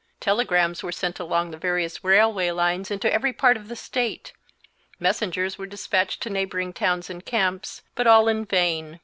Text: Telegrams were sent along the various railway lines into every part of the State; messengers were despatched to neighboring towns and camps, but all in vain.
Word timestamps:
Telegrams 0.19 0.81
were 0.81 0.91
sent 0.91 1.19
along 1.19 1.51
the 1.51 1.59
various 1.59 2.03
railway 2.03 2.49
lines 2.49 2.89
into 2.89 3.13
every 3.13 3.31
part 3.31 3.55
of 3.55 3.67
the 3.67 3.75
State; 3.75 4.33
messengers 4.99 5.59
were 5.59 5.67
despatched 5.67 6.23
to 6.23 6.29
neighboring 6.31 6.73
towns 6.73 7.07
and 7.07 7.23
camps, 7.23 7.83
but 7.93 8.07
all 8.07 8.27
in 8.27 8.43
vain. 8.43 8.99